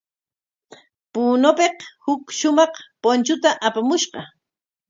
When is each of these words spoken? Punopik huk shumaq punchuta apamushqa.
Punopik 1.13 1.77
huk 2.05 2.23
shumaq 2.39 2.73
punchuta 3.01 3.49
apamushqa. 3.67 4.19